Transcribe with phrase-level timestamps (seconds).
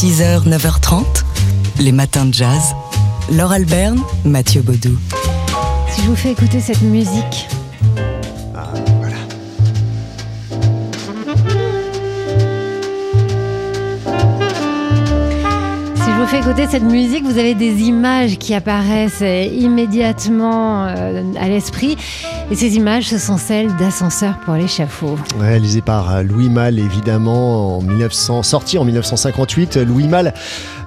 [0.00, 1.24] 6h, 9h30,
[1.80, 2.72] les matins de jazz.
[3.32, 4.96] Laure Alberne, Mathieu Baudou.
[5.90, 7.48] Si je vous fais écouter cette musique.
[8.54, 8.68] Ah.
[15.96, 20.86] Si je vous fais écouter cette musique, vous avez des images qui apparaissent euh, immédiatement
[20.86, 21.96] euh, à l'esprit.
[22.50, 25.18] Et ces images, ce sont celles d'ascenseurs pour l'échafaud.
[25.38, 29.76] Réalisé par Louis Malle, évidemment, en 1900, sorti en 1958.
[29.76, 30.32] Louis Malle,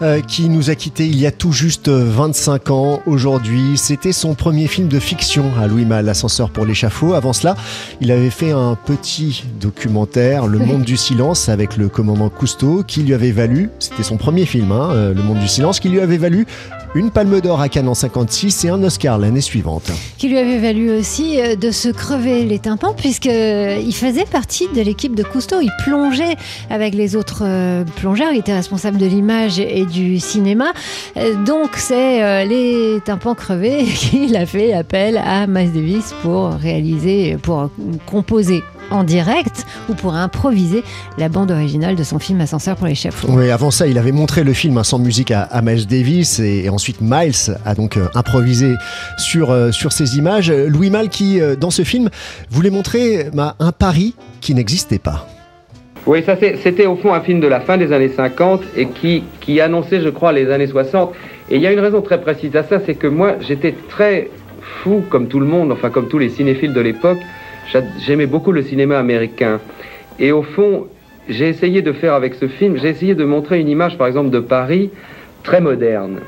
[0.00, 3.76] euh, qui nous a quittés il y a tout juste 25 ans aujourd'hui.
[3.76, 7.12] C'était son premier film de fiction à Louis Malle, L'ascenseur pour l'échafaud.
[7.12, 7.54] Avant cela,
[8.00, 13.02] il avait fait un petit documentaire, Le monde du silence, avec le commandant Cousteau, qui
[13.02, 16.00] lui avait valu, c'était son premier film, hein, euh, Le monde du silence, qui lui
[16.00, 16.46] avait valu
[16.94, 19.90] une palme d'or à Cannes en 56 et un Oscar l'année suivante.
[20.18, 24.80] Qui lui avait valu aussi euh, de se crever les tympans, puisqu'il faisait partie de
[24.80, 25.60] l'équipe de Cousteau.
[25.60, 26.36] Il plongeait
[26.68, 30.72] avec les autres euh, plongeurs, il était responsable de l'image et du cinéma.
[31.16, 35.70] Euh, Donc, c'est euh, les tympans crevés qu'il a fait appel à Miles
[36.22, 37.70] pour réaliser, pour
[38.06, 40.82] composer en direct ou pour improviser
[41.18, 43.28] la bande originale de son film Ascenseur pour l'échafaud.
[43.30, 46.38] Oui, avant ça, il avait montré le film hein, sans musique à, à Miles Davis
[46.38, 48.74] et, et ensuite Miles a donc euh, improvisé
[49.18, 50.50] sur, euh, sur ces images.
[50.50, 52.08] Louis Malle qui, euh, dans ce film,
[52.50, 55.26] voulait montrer bah, un Paris qui n'existait pas.
[56.06, 59.22] Oui, ça c'était au fond un film de la fin des années 50 et qui,
[59.40, 61.12] qui annonçait, je crois, les années 60.
[61.50, 64.30] Et il y a une raison très précise à ça, c'est que moi j'étais très
[64.82, 67.18] fou, comme tout le monde, enfin comme tous les cinéphiles de l'époque.
[67.72, 69.60] J'a- J'aimais beaucoup le cinéma américain.
[70.18, 70.86] Et au fond,
[71.28, 74.30] j'ai essayé de faire avec ce film, j'ai essayé de montrer une image, par exemple,
[74.30, 74.90] de Paris
[75.42, 76.18] très moderne.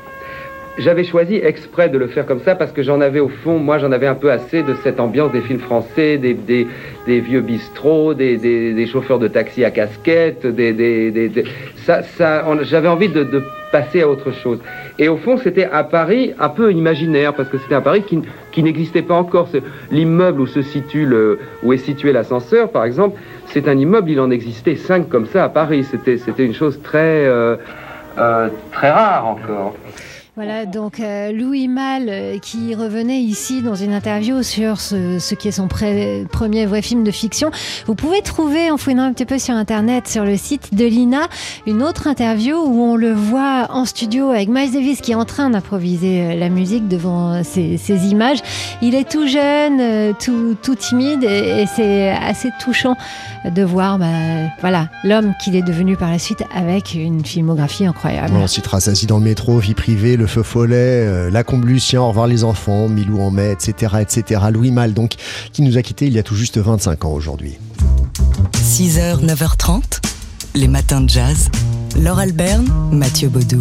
[0.79, 3.77] J'avais choisi exprès de le faire comme ça parce que j'en avais au fond, moi
[3.77, 8.15] j'en avais un peu assez de cette ambiance des films français, des, des, vieux bistrots,
[8.15, 11.29] des, des, chauffeurs de taxi à casquette, des,
[11.75, 14.59] ça, ça, j'avais envie de passer à autre chose.
[14.99, 18.21] Et au fond, c'était un Paris un peu imaginaire parce que c'était un Paris qui,
[18.51, 19.49] qui n'existait pas encore.
[19.91, 21.07] L'immeuble où se situe
[21.63, 25.43] où est situé l'ascenseur, par exemple, c'est un immeuble, il en existait cinq comme ça
[25.43, 25.83] à Paris.
[25.83, 27.55] C'était, c'était une chose très, euh,
[28.19, 29.73] euh, très rare encore.
[30.35, 35.47] Voilà, donc euh, Louis Malle euh, qui revenait ici dans une interview sur ce, qui
[35.47, 37.51] est son premier vrai film de fiction.
[37.85, 41.27] Vous pouvez trouver, en fouinant un petit peu sur Internet, sur le site de l'INA,
[41.67, 45.25] une autre interview où on le voit en studio avec Miles Davis qui est en
[45.25, 48.39] train d'improviser euh, la musique devant ces, ces images.
[48.81, 52.97] Il est tout jeune, tout, tout timide et, c'est assez touchant
[53.45, 54.07] de voir bah,
[54.61, 58.33] voilà, l'homme qu'il est devenu par la suite avec une filmographie incroyable.
[58.35, 60.75] On citera dans le métro, Vie privée, Le feu follet,
[61.05, 64.41] euh, La combe Lucien, Au revoir les enfants, Milou en mai, etc., etc.
[64.51, 65.13] Louis Malle, donc,
[65.51, 67.57] qui nous a quittés il y a tout juste 25 ans aujourd'hui.
[68.53, 70.01] 6h, 9h30,
[70.55, 71.49] les matins de jazz.
[71.99, 73.59] Laure Alberne, Mathieu Baudou.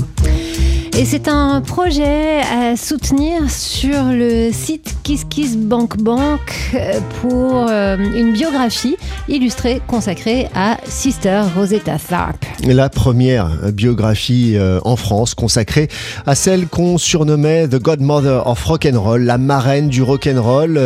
[0.98, 6.38] Et c'est un projet à soutenir sur le site KissKissBankBank
[6.74, 12.44] euh, pour euh, une biographie illustrée consacrée à Sister Rosetta Tharpe.
[12.64, 15.88] La première biographie euh, en France consacrée
[16.26, 20.78] à celle qu'on surnommait The Godmother of Rock'n'Roll, la marraine du rock'n'roll.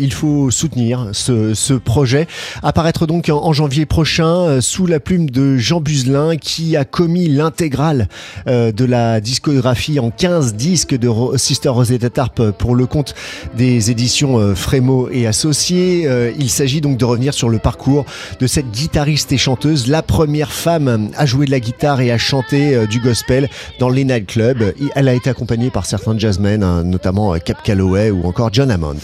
[0.00, 2.26] Il faut soutenir ce, projet.
[2.62, 8.08] Apparaître donc en, janvier prochain sous la plume de Jean Buzelin qui a commis l'intégrale
[8.46, 9.49] de la discographie
[9.98, 13.14] en 15 disques de Sister Rosetta Tharpe pour le compte
[13.56, 16.04] des éditions euh, Frémo et Associés.
[16.06, 18.04] Euh, il s'agit donc de revenir sur le parcours
[18.38, 22.18] de cette guitariste et chanteuse, la première femme à jouer de la guitare et à
[22.18, 24.74] chanter euh, du gospel dans les nightclubs.
[24.94, 28.96] Elle a été accompagnée par certains jazzmen, hein, notamment Cap Calloway ou encore John Hammond.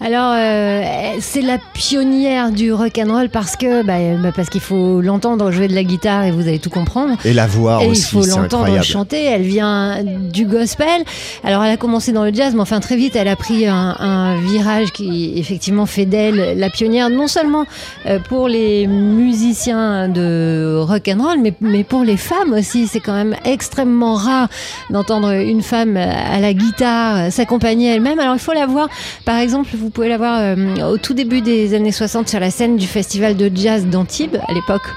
[0.00, 5.50] Alors, euh, c'est la pionnière du rock'n'roll parce que bah, bah, parce qu'il faut l'entendre
[5.50, 7.16] jouer de la guitare et vous allez tout comprendre.
[7.24, 9.24] Et la voix Et il aussi, faut c'est l'entendre chanter.
[9.24, 11.04] Elle vient du gospel.
[11.42, 13.96] Alors, elle a commencé dans le jazz, mais enfin très vite, elle a pris un,
[13.98, 17.64] un virage qui effectivement fait d'elle la pionnière, non seulement
[18.06, 22.86] euh, pour les musiciens de rock and roll, mais, mais pour les femmes aussi.
[22.86, 24.48] C'est quand même extrêmement rare
[24.90, 28.18] d'entendre une femme à la guitare s'accompagner elle-même.
[28.18, 28.88] Alors, il faut la voir.
[29.24, 32.50] Par exemple, vous pouvez la voir euh, au tout début des années 60 sur la
[32.50, 34.88] scène du festival de jazz d'Antibes à l'époque.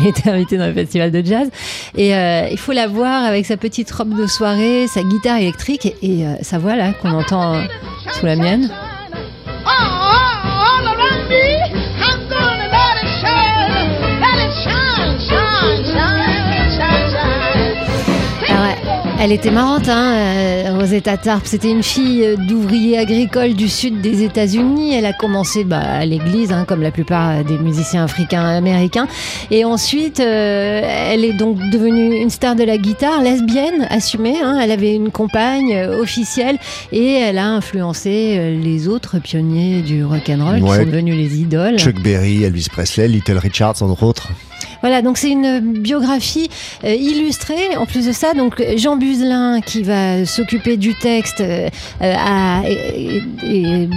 [0.00, 1.48] Elle était invitée dans le festival de jazz.
[1.96, 5.94] Et euh, il faut la voir avec sa petite robe de soirée, sa guitare électrique
[6.02, 7.62] et, euh, sa voix là qu'on entend euh,
[8.12, 8.70] sous la mienne.
[9.66, 9.97] Oh,
[19.20, 21.42] Elle était marrante, hein, euh, Rosetta Tarp.
[21.44, 24.94] C'était une fille euh, d'ouvrier agricole du sud des États-Unis.
[24.94, 29.08] Elle a commencé bah, à l'église, hein, comme la plupart des musiciens africains américains.
[29.50, 34.36] Et ensuite, euh, elle est donc devenue une star de la guitare, lesbienne, assumée.
[34.40, 34.60] Hein.
[34.62, 36.56] Elle avait une compagne euh, officielle
[36.92, 40.78] et elle a influencé euh, les autres pionniers du rock'n'roll Ouais.
[40.78, 41.76] qui sont devenus les idoles.
[41.76, 44.28] Chuck Berry, Elvis Presley, Little Richards, entre autres.
[44.80, 46.48] Voilà, donc c'est une biographie
[46.84, 47.76] euh, illustrée.
[47.76, 51.68] En plus de ça, donc Jean Buzelin qui va s'occuper du texte euh,
[52.02, 52.62] euh, a-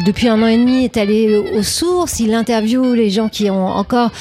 [0.05, 2.19] depuis un an et demi est allé aux sources.
[2.19, 4.11] Il interviewe les gens qui ont encore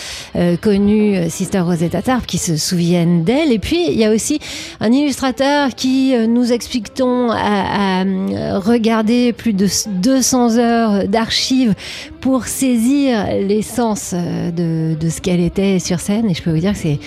[0.61, 3.53] connu Sister Rosetta Tarp, qui se souviennent d'elle.
[3.53, 4.39] Et puis il y a aussi
[4.81, 7.31] un illustrateur qui nous explique-t-on
[9.37, 11.75] plus de 200 heures d'archives
[12.21, 16.31] pour saisir l'essence euh, de, de ce qu'elle était sur scène.
[16.31, 16.99] Et je peux vous dire que c'est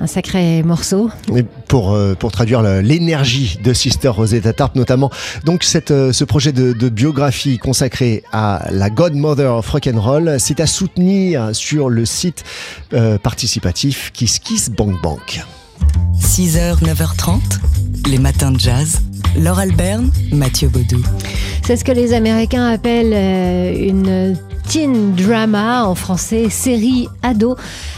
[0.00, 1.10] un sacré morceau.
[1.34, 5.10] Et pour, euh, pour traduire l'énergie de Sister Rosetta Tarp notamment.
[5.44, 10.60] Donc cette, euh, ce projet de, de biographie consacré à la Godmother of Rock'n'Roll, c'est
[10.60, 12.44] à soutenir sur le site
[12.92, 15.42] euh, participatif Kiss Kiss Bank Bank.
[16.20, 17.40] 6h, 9h30,
[18.10, 19.00] les matins de jazz.
[19.36, 21.02] Laure Alberne, Mathieu Baudou.
[21.68, 24.34] C'est ce que les Américains appellent euh, une
[24.68, 27.56] teen drama, en français série ado,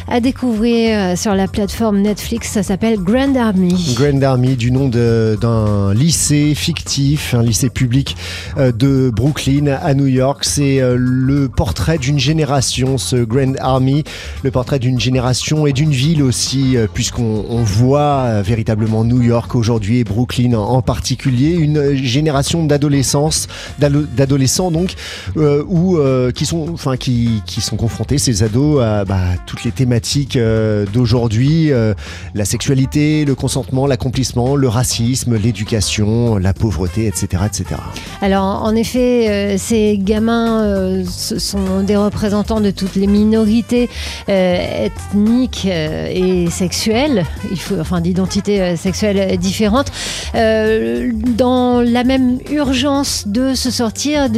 [0.09, 2.49] à découvrir euh, sur la plateforme Netflix.
[2.51, 3.95] Ça s'appelle Grand Army.
[3.97, 8.17] Grand Army, du nom d'un lycée fictif, un lycée public
[8.57, 10.45] euh, de Brooklyn à New York.
[10.45, 14.05] C'est euh, le portrait d'une génération, ce Grand Army,
[14.45, 19.99] le portrait d'une génération et d'une ville aussi, puisqu'on on voit véritablement New York aujourd'hui
[19.99, 24.95] et Brooklyn en, particulier, une génération d'adolescence, d'ado- d'adolescents donc,
[25.37, 30.37] euh, qui sont, enfin, qui, qui sont confrontés ces ados à bah, toutes les thématiques
[30.37, 31.73] euh, d'aujourd'hui.
[31.73, 31.95] euh,
[32.35, 37.43] la sexualité, le consentement, l'accomplissement, le racisme, l'éducation, la pauvreté, etc.
[37.47, 37.65] etc.
[38.23, 43.89] Alors, en effet, euh, ces gamins sont des représentants de toutes les minorités
[44.29, 47.25] ethniques et sexuelles,
[47.81, 49.91] enfin d'identités sexuelles différentes,
[50.35, 54.29] dans la même urgence de se sortir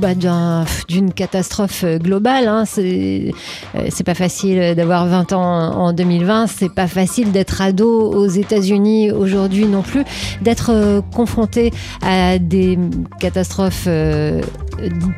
[0.00, 1.12] bah, d'un- d'une
[2.00, 2.48] globale.
[2.48, 2.64] hein.
[2.66, 3.32] C'est
[3.74, 8.26] euh, c'est pas facile d'avoir 20 ans en 2020, c'est pas facile d'être ado aux
[8.26, 10.04] États-Unis aujourd'hui non plus,
[10.42, 11.72] d'être euh, confronté
[12.02, 12.78] à des
[13.20, 14.40] catastrophes euh,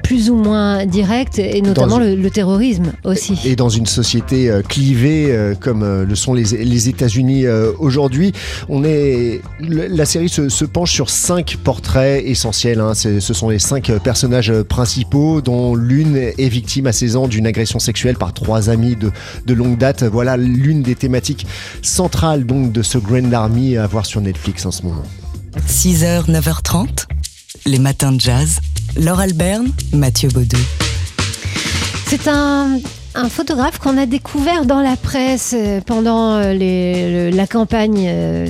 [0.02, 3.38] plus ou moins directes et notamment le, le terrorisme aussi.
[3.44, 7.46] Et dans une société euh, clivée euh, comme euh, le sont les, les États-Unis
[7.78, 8.32] aujourd'hui,
[8.68, 12.80] on est la série se, se penche sur cinq portraits essentiels.
[12.80, 12.94] hein.
[12.94, 17.78] Ce sont les cinq personnages principaux, dont l'une est victime à 16 ans d'une agression
[17.78, 19.10] sexuelle par trois amis de,
[19.46, 20.02] de longue date.
[20.04, 21.46] Voilà l'une des thématiques
[21.82, 25.02] centrales donc de ce Grand Army à voir sur Netflix en ce moment.
[25.68, 27.06] 6h, 9h30,
[27.66, 28.60] les matins de jazz.
[28.98, 30.58] Laure Alberne, Mathieu Baudou.
[32.08, 32.80] C'est un,
[33.18, 38.46] un photographe qu'on a découvert dans la presse euh, pendant euh, la campagne euh,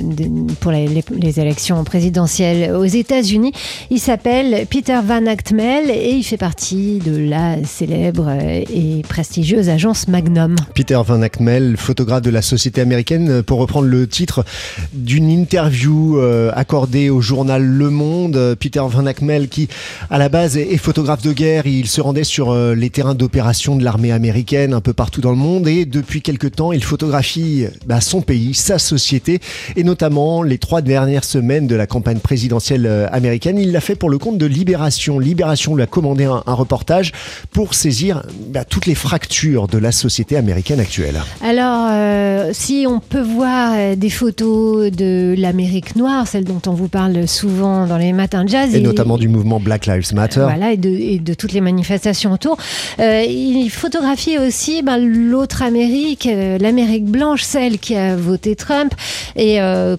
[0.59, 3.51] pour les, les- élections présidentielles aux États-Unis.
[3.89, 10.07] Il s'appelle Peter Van Actmel et il fait partie de la célèbre et prestigieuse agence
[10.07, 10.55] Magnum.
[10.75, 14.45] Peter Van Acmel, photographe de la société américaine, pour reprendre le titre
[14.93, 16.19] d'une interview
[16.53, 18.55] accordée au journal Le Monde.
[18.59, 19.67] Peter Van Acmel, qui
[20.09, 23.83] à la base est, photographe de guerre, il se rendait sur les terrains d'opération de
[23.83, 28.01] l'armée américaine un peu partout dans le monde et depuis quelque temps, il photographie bah,
[28.01, 29.39] son pays, sa société
[29.75, 33.57] et notamment les trois dernières semaines de la campagne présidentielle euh, américaine.
[33.57, 35.19] Il l'a fait pour le compte de Libération.
[35.19, 37.11] Libération lui a commandé un, un reportage
[37.51, 41.21] pour saisir bah, toutes les fractures de la société américaine actuelle.
[41.43, 46.73] Alors, euh, si on peut voir euh, des photos de l'Amérique noire, celle dont on
[46.73, 50.41] vous parle souvent dans les matins de jazz, Et notamment du mouvement Black Lives Matter.
[50.41, 52.57] Voilà, et de, et de toutes les manifestations autour.
[52.99, 58.93] Euh, il photographie aussi ben, l'autre Amérique, euh, l'Amérique blanche, celle qui a voté Trump,
[59.35, 59.95] et euh,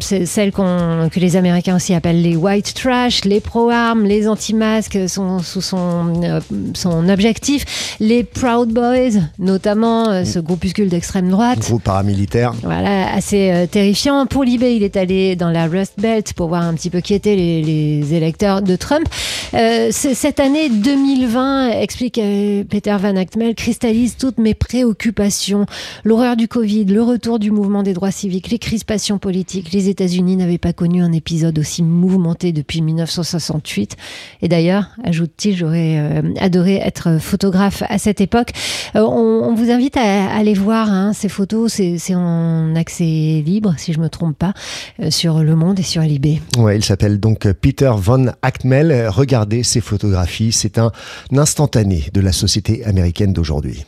[0.00, 5.60] celle que les Américains aussi appellent les white trash, les pro-armes, les anti-masques sont sous
[5.60, 6.40] son, euh,
[6.74, 11.60] son objectif, les Proud Boys, notamment euh, ce groupuscule d'extrême droite.
[11.60, 12.52] Groupe paramilitaire.
[12.62, 14.26] Voilà, assez terrifiant.
[14.26, 17.14] Pour Libé, il est allé dans la Rust Belt pour voir un petit peu qui
[17.14, 19.06] étaient les, les électeurs de Trump.
[19.52, 22.20] Cette année 2020, explique
[22.68, 25.64] Peter Van Actmel, cristallise toutes mes préoccupations.
[26.04, 29.72] L'horreur du Covid, le retour du mouvement des droits civiques, les crispations politiques.
[29.72, 33.96] Les États-Unis n'avaient pas connu un épisode aussi mouvementé depuis 1968.
[34.42, 38.50] Et d'ailleurs, ajoute-t-il, j'aurais euh, adoré être photographe à cette époque.
[38.96, 41.72] Euh, on, on vous invite à, aller voir hein, ces photos.
[41.72, 44.52] C'est en accès libre, si je me trompe pas,
[45.00, 46.40] euh, sur Le Monde et sur Libé.
[46.58, 49.08] Ouais, il s'appelle donc Peter von Achtmel.
[49.08, 50.52] Regardez ces photographies.
[50.52, 50.90] C'est un
[51.36, 53.84] instantané de la société américaine d'aujourd'hui.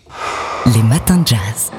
[0.74, 1.72] Les matins de jazz.